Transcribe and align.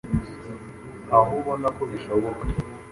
aho 1.17 1.31
ubona 1.41 1.67
ko 1.75 1.81
bishoboka 1.91 2.43